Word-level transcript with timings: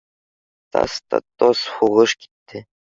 Тас 0.77 0.97
та 1.11 1.21
тос 1.43 1.63
һуғыш 1.77 2.19
китте. 2.25 2.69